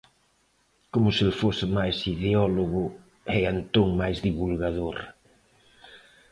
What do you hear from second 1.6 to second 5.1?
máis ideólogo e Antón máis divulgador.